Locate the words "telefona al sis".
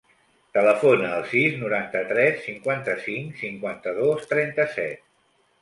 0.57-1.57